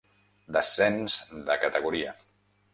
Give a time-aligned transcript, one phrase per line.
[0.57, 1.19] Descens
[1.51, 2.19] de categoria.